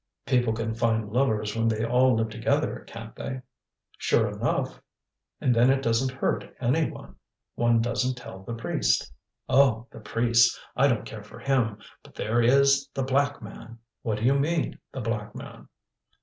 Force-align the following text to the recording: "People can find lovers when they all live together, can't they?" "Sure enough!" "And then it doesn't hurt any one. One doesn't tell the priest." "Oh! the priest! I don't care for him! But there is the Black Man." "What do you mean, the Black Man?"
"People 0.25 0.51
can 0.53 0.73
find 0.73 1.11
lovers 1.13 1.55
when 1.55 1.67
they 1.67 1.85
all 1.85 2.15
live 2.15 2.29
together, 2.31 2.83
can't 2.87 3.15
they?" 3.15 3.43
"Sure 3.99 4.27
enough!" 4.31 4.81
"And 5.39 5.53
then 5.53 5.69
it 5.69 5.83
doesn't 5.83 6.17
hurt 6.17 6.55
any 6.59 6.89
one. 6.89 7.17
One 7.53 7.81
doesn't 7.83 8.15
tell 8.15 8.39
the 8.41 8.55
priest." 8.55 9.13
"Oh! 9.47 9.85
the 9.91 9.99
priest! 9.99 10.59
I 10.75 10.87
don't 10.87 11.05
care 11.05 11.23
for 11.23 11.37
him! 11.37 11.77
But 12.01 12.15
there 12.15 12.41
is 12.41 12.89
the 12.95 13.03
Black 13.03 13.43
Man." 13.43 13.77
"What 14.01 14.17
do 14.17 14.23
you 14.25 14.33
mean, 14.39 14.79
the 14.91 15.01
Black 15.01 15.35
Man?" 15.35 15.67